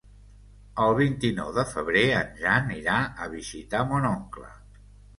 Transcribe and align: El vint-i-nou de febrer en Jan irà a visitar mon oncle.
El 0.85 0.97
vint-i-nou 0.99 1.51
de 1.59 1.67
febrer 1.75 2.03
en 2.23 2.33
Jan 2.41 2.75
irà 2.81 2.99
a 3.27 3.31
visitar 3.39 3.87
mon 3.95 4.13
oncle. 4.17 4.53